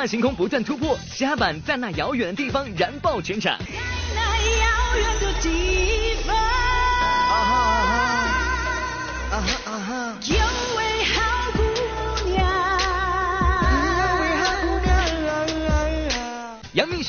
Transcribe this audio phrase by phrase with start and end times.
[0.00, 3.58] 张惠春天马行空不断突破，嘻哈版在那遥远的地方燃爆全场。
[4.14, 4.20] 那
[4.60, 6.34] 遥远的地方，
[10.22, 10.36] 有
[10.76, 10.79] 位好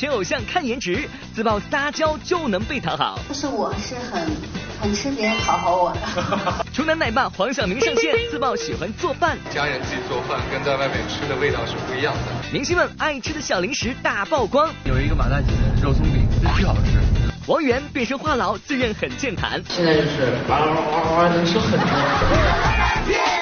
[0.02, 3.20] 选偶像看颜值，自曝撒娇就能被讨好。
[3.28, 4.26] 就是我是很
[4.80, 6.00] 很吃别人讨好我的。
[6.74, 9.38] 厨男奶爸黄晓明上线， 自曝喜欢做饭。
[9.48, 12.20] 家人自己做饭跟在外面吃的味道是不一样的。
[12.52, 16.26] 明星们爱吃的小零食大曝光，有一个马大姐的肉松饼，
[16.56, 16.98] 巨好吃。
[17.46, 19.62] 王源变身话痨，自认很健谈。
[19.68, 23.41] 现在就是哇哇哇哇能说很多。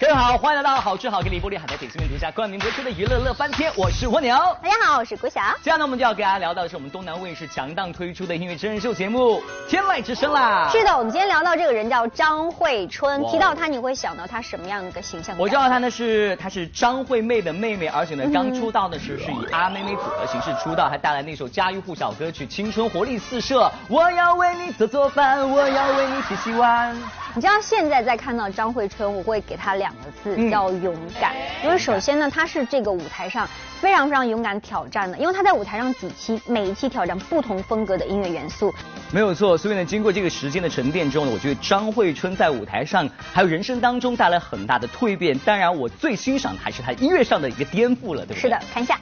[0.00, 4.34] 各位好，欢迎来到好吃好给你玻璃海苔点心面独家冠名播出的娱乐乐翻天，我是蜗牛。
[4.62, 5.42] 大家好，我是郭晓。
[5.62, 9.34] 接下来呢，我们就要给大家聊到的是我们东南卫视强档推出的音乐真人秀节目
[9.68, 10.70] 《天籁之声》啦。
[10.72, 15.36] 是的，我们今天聊到这个人叫张惠春，提到她你会想到她什么样的一个形象？
[15.36, 26.96] 我知道她呢是她是张惠妹的妹妹，而且呢刚出道的时候是以阿妹妹组合形式出道，还带来那首家喻户晓歌曲《青春活力四射》，我要为你做做饭，我要为你洗洗碗。
[27.32, 31.32] 你知道现在在看到张惠春，我会给她两个字，叫勇敢。
[31.62, 33.48] 因为首先呢，她是这个舞台上
[33.80, 38.74] 非常非常勇敢挑战的，因为她在舞台上几期，每一期挑战不同风格的音乐元素。
[39.12, 45.38] 没有错，所以呢，经过这个时间的沉淀之后呢，我觉得张惠春在舞台上还有人生当中带来很大的蜕变。
[45.38, 48.40] 当然，我最欣赏的还是她音乐上的一个颠覆了，对不对？
[48.40, 48.98] 是的，看一下。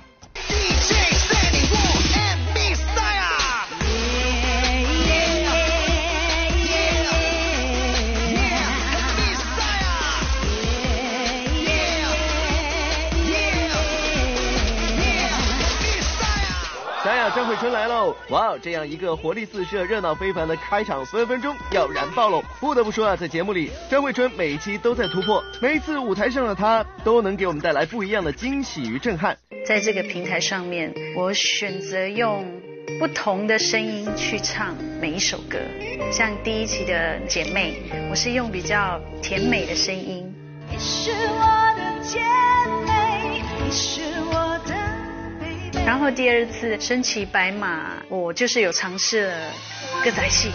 [18.31, 22.43] 哇哦，这样一个活力四射、热闹非凡的开场，分分钟要燃爆喽！
[22.61, 29.37] 不得不说啊，在节目里，张惠春每一期都在突破，每一次舞台上的她都能给我们带来不一样的惊喜与震撼。
[29.67, 32.45] 在这个平台上面，我选择用
[32.99, 35.59] 不同的声音去唱每一首歌。
[36.11, 37.75] 像第一期的姐妹，
[38.11, 40.25] 我是用比较甜美的声音。
[40.71, 41.48] 你是我
[45.99, 49.35] 然后第二次身骑白马，我就是有尝试了
[50.05, 50.49] 歌仔戏。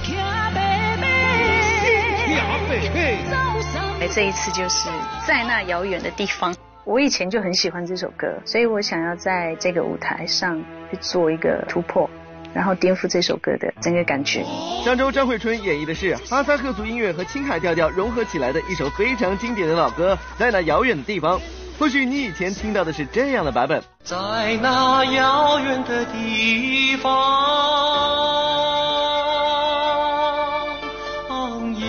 [3.99, 4.87] 哎，这一次就是
[5.27, 6.55] 在那遥远的地方。
[6.85, 12.09] 我以前就很喜欢这首歌，所以我想要在这个舞台上去做一个突破，
[12.53, 14.45] 然后颠覆这首歌的整个感觉。
[14.85, 21.37] 上周张惠春演绎的是哈萨克族音乐和青海调调融合起来的一首非常经典的老歌，在那遥远的地方。
[21.83, 23.83] 或许你以前听到的是这样的版本。
[24.05, 24.15] 在
[24.61, 27.11] 那遥远的地方，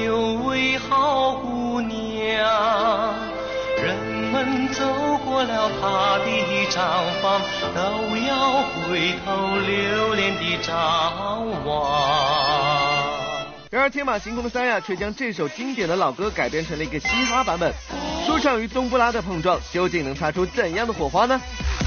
[0.05, 3.15] 有位好姑娘，
[3.81, 3.97] 人
[4.33, 4.85] 们走
[5.25, 6.27] 过了她的
[6.69, 6.77] 毡
[7.23, 7.41] 房，
[7.73, 11.71] 都要回头留恋的张望。
[13.71, 17.73] 然而天马行空的三亚却将这首经典的老歌改编成了一个嘻哈版本，
[18.27, 21.41] 说唱与冬不拉的碰撞，究竟能擦出怎样的火花呢？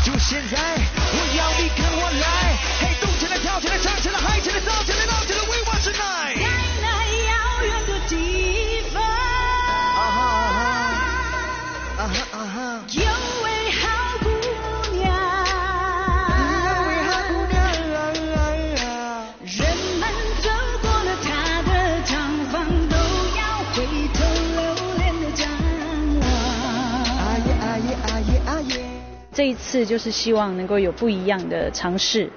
[0.06, 6.38] 就现在，我要你跟我来，嘿，动起来，跳起来，唱起来，嗨起来，燥起来，闹起来，We want tonight。
[6.38, 6.46] 在
[6.81, 6.88] 那
[7.25, 7.34] 遥
[7.66, 8.14] 远的地
[8.94, 9.02] 方，
[11.98, 13.27] 有位好
[29.47, 32.30] 这一次就是希望能够有不一样的尝试，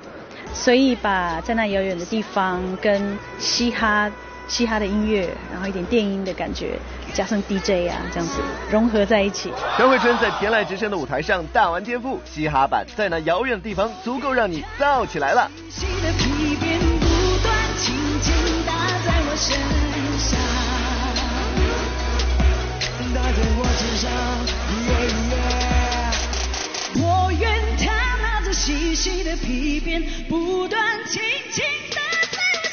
[0.54, 4.08] 所以把在那遥远的地方跟嘻哈、
[4.46, 6.78] 嘻哈的音乐，然后一点电音的感觉，
[7.12, 9.52] 加上 DJ 啊这样子融合在一起。
[9.76, 15.50] 张惠春在天籁之声的舞台上大玩天赋，嘻哈版在那遥远的地方足够让你燥起来了。
[15.68, 16.86] 细的皮鞭不
[17.42, 17.92] 断轻
[18.22, 18.32] 轻
[18.64, 18.72] 打
[19.04, 19.58] 在我身
[20.16, 20.38] 上，
[23.12, 23.38] 打在
[27.32, 27.86] 愿他
[28.22, 31.22] 拿着细细的皮鞭，不断轻
[31.52, 31.96] 轻的
[32.30, 32.70] 在颤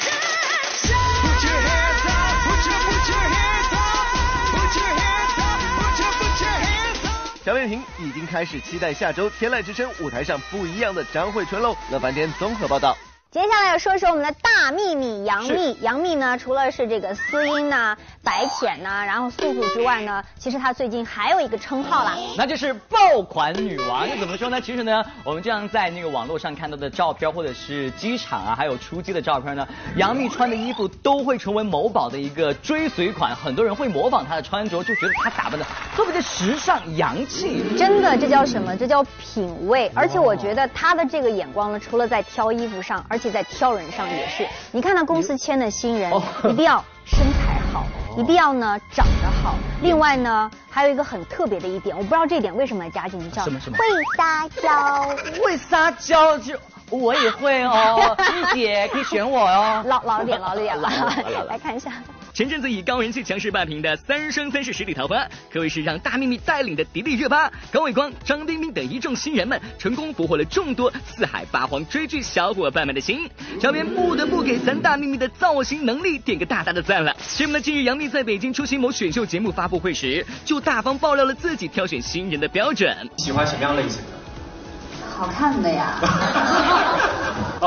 [7.45, 11.77] 小点评已经开始期待下周《天籁之声》舞台上不一样的张惠春喽。
[11.89, 12.97] 乐凡天综合报道。
[13.37, 15.77] 接下来要说说我们的大秘密杨幂。
[15.81, 24.09] 杨幂呢，除了是这个思音呐、白浅呐，然后素素之外呢，其实她最近还有一个称号啦，那就是爆款女王。
[24.19, 24.59] 怎么说呢？
[24.59, 29.67] 其实呢，我们这样在那个网络上看到的照片，或者是机场啊，还有出机的照片呢，
[29.97, 37.63] 杨幂穿的衣服都会成为某宝的一个追随款，很多人会模仿她的穿着，就觉得她打扮的特别的时尚洋气。
[37.77, 38.75] 真的，这叫什么？
[38.75, 39.91] 这叫品味。
[39.93, 44.47] 而且我觉得她的这个眼光呢，除了在挑衣服上，而且在挑人上也是。
[44.71, 46.11] 你看到公司签的新人，
[46.49, 47.85] 一定要身材好，
[48.17, 49.55] 一定要呢长得好。
[49.81, 53.85] 另外呢，还有一个很特别的一点，我不知道这一点为什么要加进去，叫什么什么会
[54.17, 55.15] 撒娇。
[55.43, 56.55] 会撒娇就
[56.89, 58.15] 我也会哦，
[58.51, 59.83] 一姐可以选我哦。
[59.85, 60.89] 老老了点，老了点了。
[61.49, 61.91] 来看一下。
[62.37, 65.15] 前阵子以高人气强势霸屏的《三生三世十里桃花》，
[65.51, 73.27] 可谓是让大幂幂带领的迪丽热巴、高伟光、张彬彬等一众新人们，成功俘获了众多四海八荒追剧小伙伴们的心。
[73.59, 77.11] 小编不得不给咱大幂幂的造型能力点个大大的赞了。
[77.35, 82.95] 这不呢，近日杨幂在北京出席某选秀节目发布会时，就大方爆料了自己挑选新人的标准。
[83.17, 85.09] 喜欢什么样类型的？
[85.09, 85.97] 好看的呀。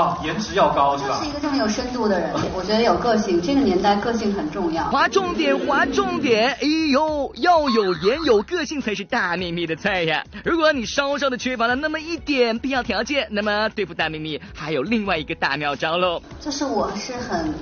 [0.01, 1.21] 啊，颜值要高是吧？
[1.23, 4.85] 是一个这么有深度的人，我觉得有个性，这个年代个性很重要。
[4.85, 10.25] 划重点，划重点，哎呦，要有颜有个性才是大幂幂的菜呀！
[10.45, 16.23] 如果你稍稍的缺乏了那么一点必要条件，那么对付大幂幂还有另外一个大妙招喽。
[16.41, 17.55] 就是我是很。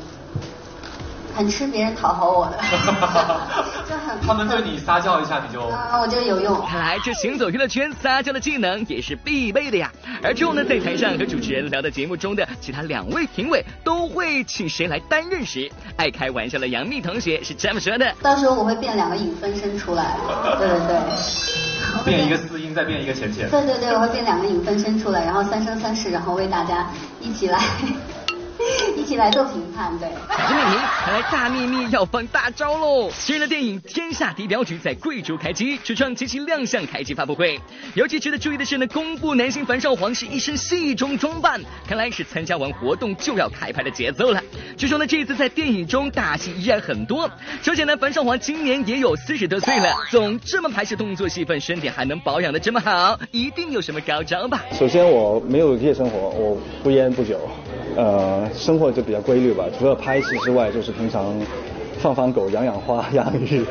[1.38, 2.58] 很吃别人讨好我的，
[3.88, 4.18] 就很。
[4.26, 6.60] 他们对你撒娇一下，你就啊，我就有用。
[6.66, 9.88] 看来这行走娱乐圈撒娇的技能也是必备的呀。
[10.20, 20.16] 而之后呢，在台上和主持人聊到节目中的其他两位评委都会请谁来担任时，爱开玩笑的杨幂同学是这么说的：到时候我会变两个影分身出来，
[20.58, 20.98] 对 对对。
[22.04, 23.48] 变一个四音，再变一个浅浅。
[23.48, 26.88] 对对对，我会变两个影分身出来，然后三生三世，然后为大家
[27.20, 27.58] 一起来。
[28.96, 30.08] 一起来做评判，对。
[30.28, 33.10] 大幂幂，看来大秘密要放大招喽！
[33.10, 37.58] 新人的电影《天下地表局》在贵州开机，主创及其亮相开机发布会。
[37.94, 44.42] 尤其值得注意的是呢，公布男星樊少皇是一身戏中装扮，看来是参加完活动就要开拍的节奏了。
[44.76, 47.30] 据说呢，这次在电影中大戏依然很多。
[47.62, 54.62] 首先呢，樊少皇今年也有四十多岁了，总这么拍摄动作戏份，身体还能保养的这么好，一定有什么高招吧？
[54.72, 57.40] 首先我没有夜生活，我不烟不酒，
[57.98, 58.48] 呃。
[58.54, 61.34] 生活就比较规律吧，除了拍戏之外，就是平常
[62.00, 63.64] 放放狗、养养花、养鱼、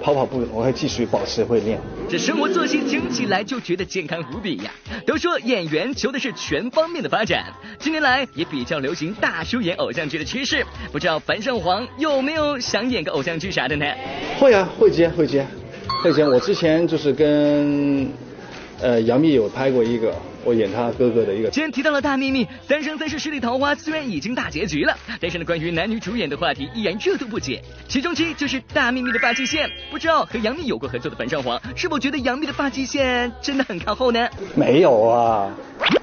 [0.00, 1.80] 跑跑步，我会继续保持会练。
[2.08, 4.70] 这生活作息听起来就觉得健康无比呀！
[5.06, 7.46] 都说演员求的是全方面的发展，
[7.78, 10.64] 近年来也比较流行大叔演偶像剧的趋势。
[10.92, 13.86] 不知道樊胜皇有没有想演个偶像剧啥的呢？
[14.38, 15.46] 会啊，会接会接
[16.02, 16.26] 会接。
[16.26, 18.06] 我之前就是跟
[18.82, 20.12] 呃杨幂有拍过一个。
[20.44, 21.50] 我演他哥哥的一个。
[21.50, 27.62] 既然提到了大幂幂，《三生三世十里桃花》虽然已经大结局了，但是呢，关于男女主演的话题依然热度不减。
[27.88, 34.28] 其中之一就是大幂幂的发际线，不知道和杨幂有过合作的樊少皇是否觉得杨幂的发际线真的很靠后呢？
[34.54, 35.50] 没有啊，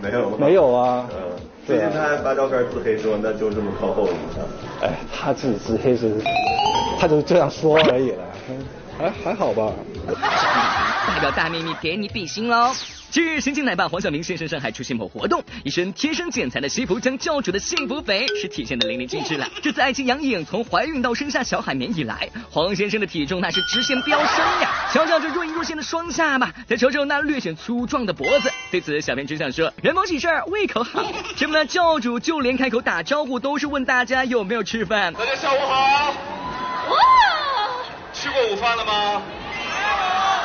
[0.02, 1.08] 没有，没有啊。
[1.12, 4.14] 嗯，最近他还发照片自黑说那就这么靠后了。
[4.82, 6.12] 哎，他自己自黑是，
[7.00, 8.24] 他就这样说而已了，
[8.98, 9.72] 还还好吧。
[11.08, 12.72] 代表大幂幂给你比心喽。
[13.12, 19.46] 近日，刑警奶爸黄晓明现身上海出席某活动，一身贴身剪裁的西服将教主的幸福肥是体现的淋漓尽致了。
[19.62, 24.88] 这次爱情杨颖从怀孕到生下小海绵以来，黄先生的体重那是直线飙升呀！
[24.94, 28.50] 瞧瞧这若隐若现的双下巴，再瞅瞅那略显粗壮的脖子。
[28.72, 31.04] 对此，小编只想说：人逢喜事胃口好。
[31.36, 35.14] 这么呢，教主就连开口打招呼都是问大家有没有吃饭。
[35.16, 36.16] 大家下午好。
[36.92, 36.98] 哇！
[38.14, 39.22] 吃过午饭了吗？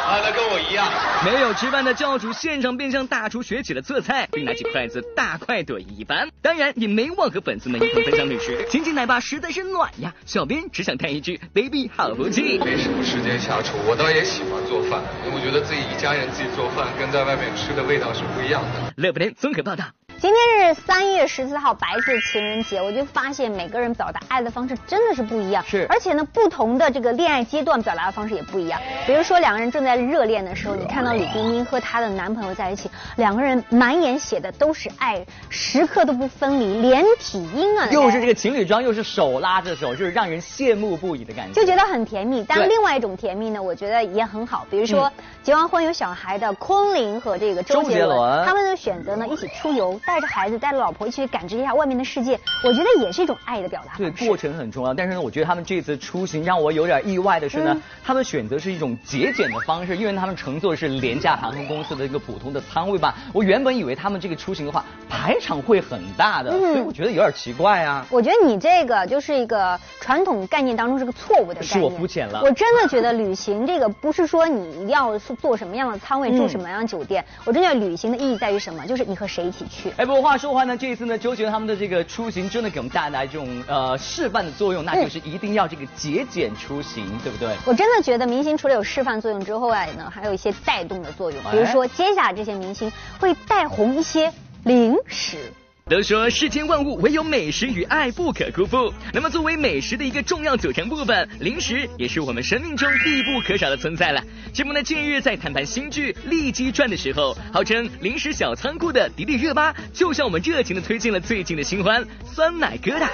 [0.07, 0.87] 啊，那跟我一样。
[1.25, 6.29] 没有吃饭的教主现场便向大厨学起了做菜，并拿起筷子大快朵颐一番。
[6.41, 8.65] 当然也没忘和粉丝们一同分享美食。
[8.71, 10.15] 亲亲奶爸实在是暖呀！
[10.25, 12.57] 小编只想叹一句：baby 好福气。
[12.65, 18.93] 没什么时间下厨，我倒也喜欢做饭，因为我觉得自己一家人自己做饭跟在外面吃的味道是不一样的。
[18.97, 19.87] 乐不天综合报道。
[20.19, 25.63] 今天是三月十四号，白色情人节，我就发现每个人表达爱的方式真的是不一样。
[25.67, 28.81] 是，而且呢，不同的这个恋爱阶段表达的方式也不一样。
[29.07, 37.87] 比如说，两个人正在热恋的时候，你看到李冰冰和她的男朋友在一起，两个人满眼写的都是爱，时刻都不分离，连体婴啊。
[37.91, 41.53] 又是这个情侣装，又是手拉着手，就是让人羡慕不已的感觉。
[41.53, 42.43] 就觉得很甜蜜。
[42.49, 44.67] 但另外一种甜蜜呢，我觉得也很好。
[44.71, 50.01] 比如说，结完婚有小孩的昆凌和这个周杰伦，他们的选择呢，一起出游。
[50.07, 53.95] 带着孩子、带着老婆去感知一下外面的世界，我觉得也是一种爱的表达。
[53.99, 54.95] 对，过程很重要。
[54.95, 63.17] 但是呢，我觉得他们这次出行让我有点意外的是呢，嗯他们选择是一种节俭的方式，因为他们乘坐的是廉价航空公司的一个普通的舱位吧。
[63.33, 68.07] 我原本以为他们这个出行的话排场会很大的，嗯所以我觉得有点奇怪啊。
[68.11, 71.67] 我觉得你这个就是一个传统概念当中是个错误的概念。
[71.67, 78.87] 是我肤浅了我真的觉得旅行这个不是说你一定要是坐什么样的舱位、嗯住什么样的酒店，我真的觉得旅行的意义在于什么？
[78.87, 79.91] 就是你和谁一起去。
[79.99, 87.57] 哎，不过话说回来呢，这一次呢，周杰伦他们的这个出行真的给我们带来这种呃示范的作用，那就是一定要这个节俭出行，对不对？
[87.65, 91.43] 我真的觉得明星除了有示范作用之后外呢，还有一些带动的作用。
[91.51, 94.31] 比如哎说，接下来这些明星会带红一些
[94.65, 95.51] 零食。
[95.89, 98.93] 都说世间万物唯有美食与爱不可辜负。
[99.13, 104.21] 那么作为美食的一个重要组成部分，零食也是我们生命中必不可少的存在了。
[104.53, 113.09] 节目呢近日在谈判新剧《利基传》的时候，号称零食小仓库的迪丽热巴就向我们热情的推荐了最近的新欢酸奶疙瘩。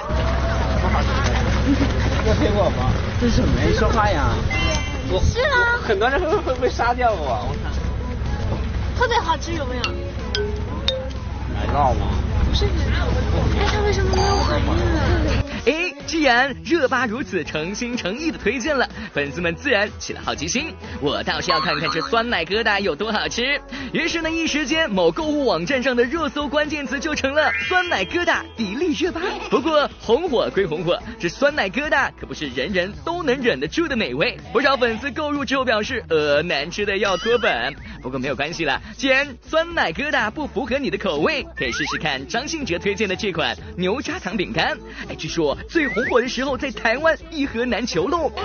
[2.27, 2.91] 要骗我吗？
[3.21, 3.67] 这是什么呀？
[3.69, 4.33] 你说话呀！
[5.11, 7.47] 我是啊很多人会会会杀掉我。
[7.51, 7.71] 我看
[8.99, 9.83] 特别好吃，有没有？
[11.53, 12.17] 奶酪吗？
[12.53, 13.09] 不是奶酪，
[13.57, 15.09] 但是为什么没有反应啊？
[15.65, 20.67] 哎，既然热巴如此诚心诚意的推荐了，粉丝们自然起了好奇心。
[21.01, 23.59] 我倒是要看看这酸奶疙瘩有多好吃。
[23.95, 29.23] 于是呢，一时间某购物网站上的热搜关键词就成了酸奶疙瘩迪丽热巴。
[29.49, 34.37] 不过红火归红火，这酸奶疙瘩可不是人人都能忍得住的美味。
[34.53, 37.75] 不少粉丝购入之后表示，呃，难吃的要脱本。
[38.03, 44.77] 不过没有关系啦，既然酸奶疙瘩不符合你的口味，可以试试看张信哲推荐的这款牛轧糖饼干。
[45.09, 48.29] 哎，据说最红火的时候在台湾一盒难求喽。
[48.31, 48.45] 看，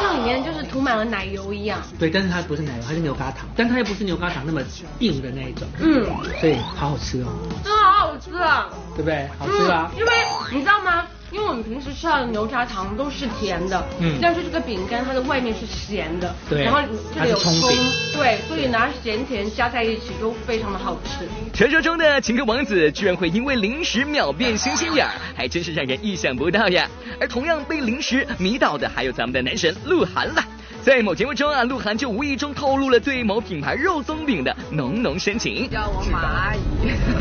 [0.00, 1.80] 像里面就是涂满了奶油一样。
[1.98, 4.62] 对，但是它不是奶油，它是牛轧糖，但它又不是牛轧糖那么
[5.00, 5.68] 硬的那一种。
[5.78, 6.04] 嗯，
[6.40, 7.28] 所以好好吃哦，
[7.62, 8.70] 真的好好吃啊！
[8.96, 9.28] 对不对？
[9.38, 9.90] 好吃啊！
[9.92, 10.12] 嗯，因为
[10.50, 11.06] 你知道吗？
[11.30, 16.80] 因为我们平时吃到的牛轧糖都是甜的，嗯但是这个饼干它的外面是咸的，对然后
[17.14, 17.70] 这里有葱葱，
[18.14, 21.28] 对，所以拿咸甜加在一起都非常的好吃。
[21.52, 26.88] 传说中的情歌王子居然会因为零食秒变星星眼儿，还真是让人意想不到呀。
[27.20, 30.46] 而同样被零食迷倒的还有咱们的男神鹿晗啦。
[30.88, 35.68] 在某节目中啊，鹿晗就无意中透露了对某品牌肉松饼的浓浓深情。
[35.68, 36.60] 叫我马阿姨，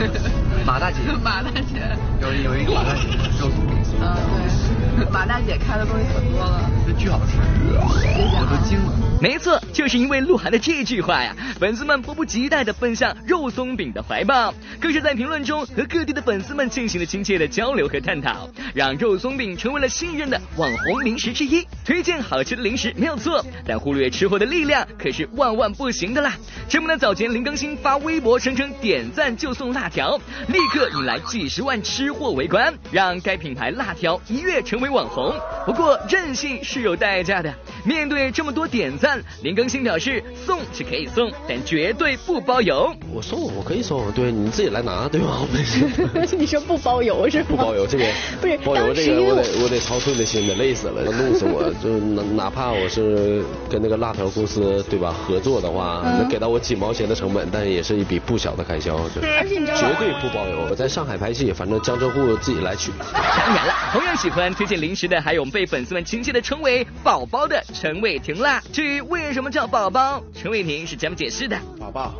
[0.65, 1.81] 马大姐， 马大姐，
[2.21, 3.01] 有有一个马大姐
[3.41, 8.93] 肉松饼，嗯对，马大姐开的东西可多了，这巨好吃，我都惊了。
[9.19, 21.65] 没错，就是因为鹿晗的这句话呀，粉丝们迫不及待的奔向肉松饼的怀抱，更是在评论中和各地的粉丝们进行了亲切的交流和探讨，让肉松饼成为了新任的网红零食之一。
[21.83, 26.35] 推荐好吃的零食没有错，但忽略吃货的力量可是万万不行的啦。
[26.69, 30.15] 这么呢，早前林更新发微博声称点赞就送辣条，
[30.47, 35.31] 立刻引来几十万吃货围观，让该品牌辣条一跃成为网红。
[35.63, 42.91] 不过任性是有代价的，面对这么多点赞，林更新表示送是可以送，但绝对不包邮。
[43.13, 45.45] 我送我可以送，对你自己来拿，对吧？
[45.53, 46.35] 没事。
[46.35, 47.45] 你说不包邮是吗？
[47.49, 48.05] 不包邮这个
[48.41, 51.71] 不是包邮这个我我得我得操碎了心的，累死了，弄死我。
[51.83, 60.67] 就哪哪怕我是跟那个辣条公司对吧合作的话，嗯能给到我几毛钱的成本，但也是一笔不小的开销，就而且你知道绝对不包邮。
[60.69, 62.91] 我在上海拍戏，反正江浙沪自己来取。
[63.13, 68.63] 当然了，同样喜欢推荐零食的，还有我们被粉丝们亲切的称为“宝宝”的陈伟霆啦。
[68.71, 72.15] 至于为什么叫宝宝，陈伟霆是这么解释的：宝宝，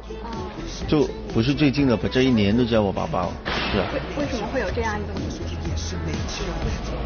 [0.86, 3.32] 就不是最近的，这一年都叫我宝宝，
[3.72, 3.88] 是啊，
[4.20, 5.96] 为什么会有这样一个名字？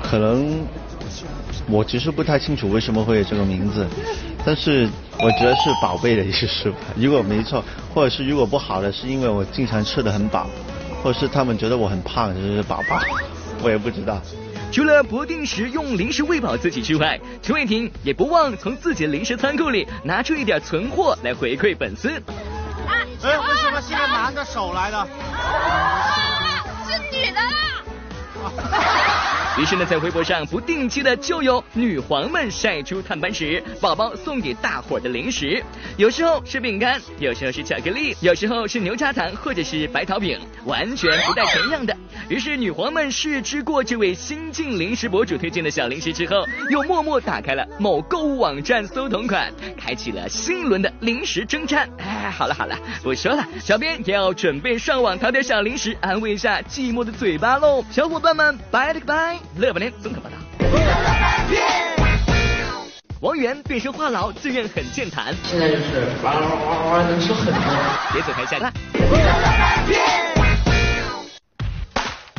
[0.01, 0.65] 可能
[1.70, 3.86] 我其实不太清楚为什么会有这个名字，
[4.44, 4.89] 但是
[5.20, 6.77] 我觉得是宝贝的意思吧。
[6.98, 7.63] 如果没错，
[7.94, 10.50] 或者是如果不好的，是因为我经常吃的很饱，
[11.03, 13.00] 或者是他们觉得我很胖，就是宝宝，
[13.62, 14.20] 我也不知道。
[14.72, 22.08] 除了不定时用零食喂饱自己之外，陈伟霆也不忘从自己的零食仓库里拿出一点存货来回馈粉丝。
[22.88, 25.08] 哎，为什么是个男的手来的？
[26.88, 27.51] 是女的啦。
[29.60, 35.62] 于是呢，在微博上不定期的就有女皇们晒出探班时宝宝送给大伙儿的零食，
[35.98, 41.94] 有时候是饼干，有时候是巧克力，有时候是牛轧糖或者是白桃饼，完全不带重样的。
[42.32, 51.90] 于是女皇们试吃过这位新晋零食博主推荐的小零食之后，又默默打开了某购物网站搜同款，开启了新一轮的零食征战。
[51.98, 57.84] 哎，好了好了，不说了，小编也要准备上网淘点小零食，安慰一下寂寞的嘴巴喽。
[57.92, 60.38] 小伙伴们，拜了个拜，乐百年综合报道。
[63.20, 65.36] 王源变身话痨，自认很健谈。
[65.44, 67.62] 现在就是哇哇哇哇能说很多。
[68.14, 70.31] 别走开，下一个。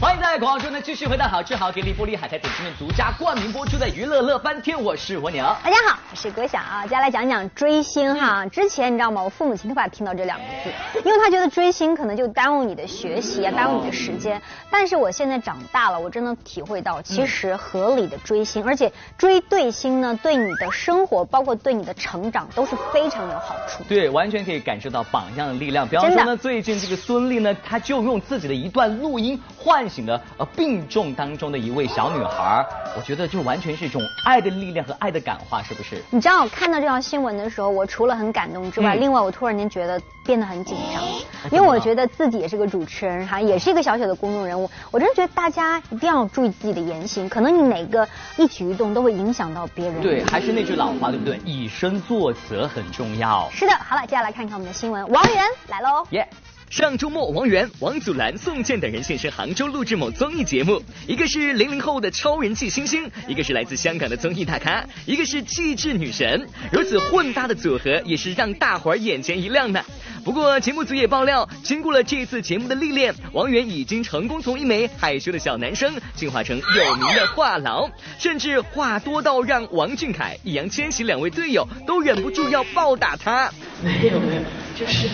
[0.02, 5.44] 欢迎在广州呢继续回到好吃好给力波利海苔点心面独家冠名播出的娱乐乐翻天，我是蜗牛。
[5.62, 8.44] 大家好，我是郭晓啊，接下来讲讲追星哈。
[8.46, 9.22] 之前你知道吗？
[9.22, 10.72] 我父母亲特别听到这两个字，
[11.04, 14.42] 因为他觉得追星可能就耽误你的学习啊，耽误你的时间。
[14.72, 23.84] 但是我现在长大了，我真的体会到，其实合理的追星，而且追对星呢，对你的生活，包括对你的成长都是非常有好处。
[23.88, 25.86] 对，完全可以感受到榜样的力量。
[25.86, 32.66] 比方说呢，最近这个孙俪呢，她就用自己的一段录音唤醒的呃病重当中的一位小女孩。
[32.96, 36.02] 我觉得就完全是一种爱的力量和爱的感化，是不是？
[36.10, 41.02] 你知道我看到这条新闻的时候，我除了很感动之外，另外我突然间觉得变得很紧张，
[41.50, 48.06] 因为我觉得自己也是个主持人哈，也是一个小小的公众人物，我真的觉得大家一定要注意自己的言行，可能你哪个
[48.36, 50.00] 一举一动都会影响到别人。
[50.02, 51.40] 对，还是那句老话，对不对？
[51.44, 53.48] 以身作则很重要。
[53.50, 56.06] 是的，好了，接下来看看我们的新闻，王源来喽。
[56.10, 56.28] 耶。
[56.72, 69.84] 上周末，王源、王祖蓝、宋茜等人现身杭州录制某综艺节目，一个是零零后的超人气新星，一个是来自香港的综艺大咖，一个是气质女神，如此混搭的组合也是让大伙儿眼前一亮的。
[70.24, 83.52] 不过节目组也爆料，经过了这次节目的历练，王源已经成功从一枚害羞的小男生进化成有名的话痨，甚至话多到让王俊凯、易烊千玺两位队友都忍不住要暴打他。
[83.84, 84.42] 没有没有，
[84.74, 85.06] 就是。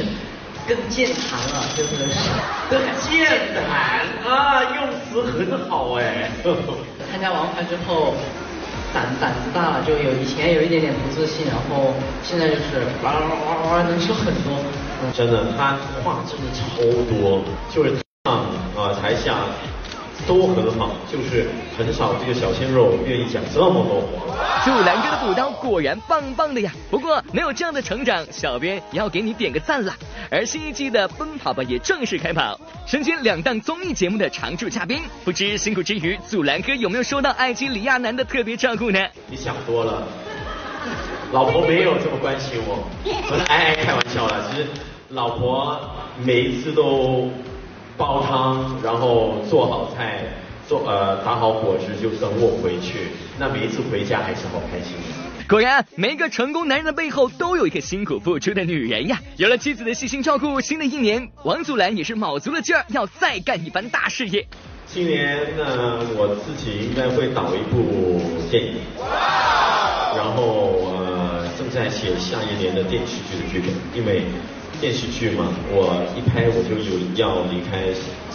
[0.68, 2.28] 更健谈了，真的是
[2.68, 6.30] 更健谈啊，用词很好哎。
[7.10, 8.12] 参加王牌之后，
[8.92, 14.52] 胆胆子大了，就有以前有一点点不自信，然后现在就是哇哇哇哇能说很多。
[15.14, 16.76] 真的，他话真的超
[17.08, 17.40] 多，
[17.74, 18.44] 就是上
[18.76, 19.36] 啊台下。
[20.28, 24.62] 都很好，就是很少这个小鲜肉愿意讲这么多话。
[24.62, 26.70] 杜兰哥的补刀果然棒棒的呀！
[26.90, 29.94] 不过没有这样的成长，小编也要给你点个赞了。
[30.30, 38.98] 而新一季的《奔跑吧》也正式开跑，身兼两档综艺节目的常驻嘉宾，不知辛苦之余，祖蓝哥有没有收到爱妻李亚男的特别照顾呢？
[39.28, 40.06] 你想多了，
[41.32, 42.86] 老婆没有这么关心我。
[43.48, 44.66] 哎，开玩笑了，其实
[45.08, 45.80] 老婆
[46.22, 47.30] 每一次都。
[47.98, 50.22] 煲汤，然后做好菜，
[50.68, 53.08] 做呃打好伙食就等我回去。
[53.40, 54.94] 那每一次回家还是好开心。
[55.48, 59.18] 果然，每一个成功男人的背后都有一个辛苦付出的女人呀。
[59.36, 64.46] 有了妻子的细心照顾，新的一年，王祖蓝也是卯足了劲儿要再干一番大事业。
[64.86, 68.74] 今年呢，我自己应该会导一部电影，
[70.16, 74.22] 然后呃正在写下一年的电视剧的剧本，因为。
[74.80, 77.92] 电视剧嘛，我一拍我就有要离开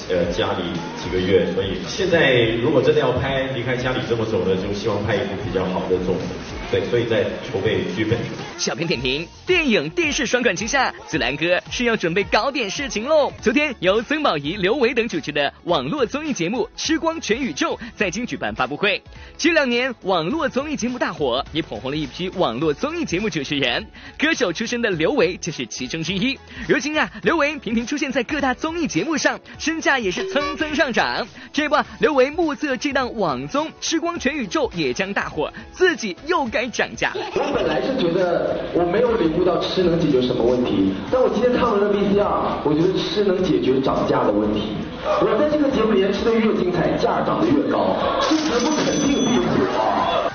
[0.10, 0.63] 呃家里
[1.02, 6.28] 几个月，所以现在如果真的要拍离开家里这么久呢，就希望拍一部比较好的作品，
[6.72, 8.18] 对，所以在筹备剧本。
[8.58, 13.32] 小编点评：电影电视双管齐下，子兰哥是要准备搞点事情喽。
[13.42, 19.02] 昨天由曾宝仪、刘维等主持的网络综艺节目《吃光全宇宙》在京举办发布会。
[19.38, 23.86] 这两年网络综艺节目大火，也捧红了一批网络综艺节目主持人。
[24.18, 26.38] 歌手出身的刘维就是其中之一。
[26.68, 31.27] 如今啊，刘维频频出现在各大综艺节目上，身价那也是蹭蹭上涨。
[31.51, 37.12] 这不，刘维目测这档网综《吃光全宇宙》也将大火，自己又该涨价。
[37.15, 44.73] 我本来是觉得我没有领悟到吃能解决什么问题，但我今天看完了 VCR，我觉得吃能解决涨价的问题。
[45.06, 49.23] 我在这个节目里面吃的越精彩，价涨得越高，是绝不肯定。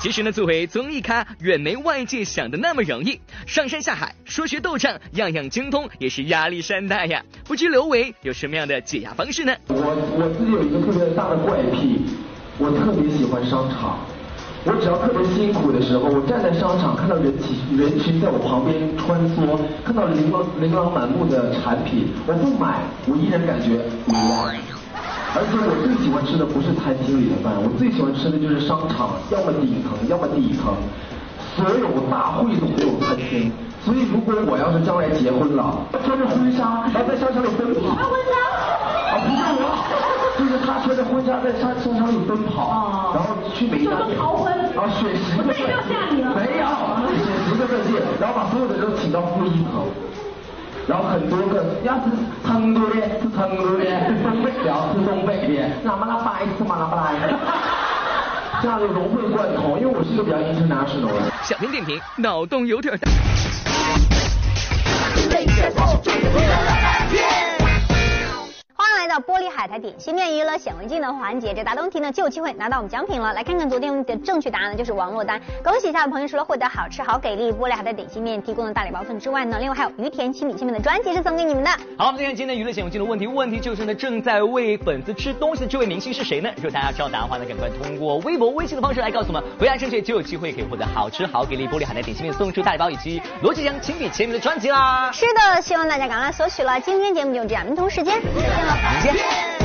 [0.01, 3.21] 其实呢，作为综艺咖，远没外界想的那么容易。
[3.47, 7.21] 上山下海，说学逗唱，样样精通，也是压力山大呀。
[7.45, 9.53] 不知刘维有什么样的解压方式呢？
[9.67, 12.03] 我我自己有一个特别大的怪癖，
[12.59, 13.99] 我特别喜欢商场。
[14.65, 23.75] 我只要特别辛苦的时候，我站在商场，看到人群人群在我旁边穿梭，看到琳琅琳琅满目的产品，我不买，我依然感觉
[24.07, 24.78] 无聊。
[25.37, 30.73] 而且我最喜欢吃的不是餐厅里的饭，我最喜欢吃的就是商场，要么顶层，要么底层，
[31.55, 33.53] 所有大汇总都有餐厅。
[33.85, 37.95] 所以如果我要是将来结婚了，穿着婚纱，然后在商场里奔跑。
[37.95, 38.35] 穿婚纱？
[39.09, 39.63] 啊，不是我，
[40.37, 44.19] 就是他穿着婚纱在商商场里奔跑，然后去每一家店。
[44.19, 44.51] 逃婚？
[44.75, 46.25] 啊，选十个 钻戒。
[46.25, 46.67] 没有，
[47.21, 49.87] 选十个钻戒，然后把所有的人都请到负一层。
[50.89, 52.05] 然后很多个，要是
[52.47, 53.85] 成都的，是成都的；
[54.25, 57.29] 东北要是东北的，那么那白是嘛那不来。
[58.63, 61.31] 这样就融会贯通，因为我是一个比较 international 的。
[61.45, 63.07] 小编点评：脑洞有点大。
[69.21, 73.33] 玻璃海苔点心面娱乐显微镜的环节，这答东题呢就有机会拿到我们奖品了。
[73.33, 75.41] 来看看昨天的正确答案呢，就是王珞丹。
[75.63, 81.71] 恭喜一下的朋友，除了获得好吃好给力玻璃海苔点心面提供的大礼包份之外呢，另外还有于田亲笔签名的专辑是送给你们的。
[81.97, 86.51] 好，我们再看今天娱乐显微镜的问题，问题就是呢，正在喂粉丝吃东西的这位明星是谁呢？
[86.57, 95.11] 如果大家知道答案的话呢，赶快通过微博、微信的方式来告诉我们，回答正确就有机会可以获得好吃好给力玻璃海苔点心面送出大礼包以及罗志祥亲笔签名的专辑啦。
[95.13, 96.81] 是的，希望大家赶快索取了。
[96.81, 99.17] 今天节目就这样，明同时间再见了，再见。
[99.17, 99.58] Yeah!